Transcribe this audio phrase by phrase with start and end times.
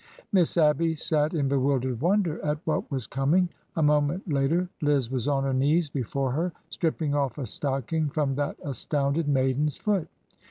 [0.31, 3.49] Miss Abby sat in bewildered wonder at what was com ing.
[3.75, 8.33] A moment later Liz was on her knees before her, stripping off a stocking from
[8.33, 10.07] that astounded maiden's foot.